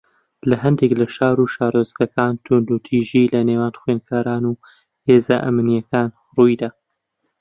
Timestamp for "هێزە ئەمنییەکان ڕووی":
5.07-6.55